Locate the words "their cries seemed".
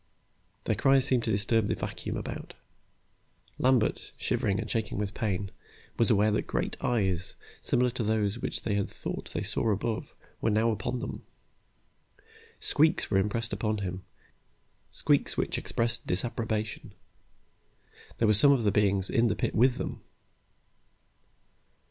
0.63-1.25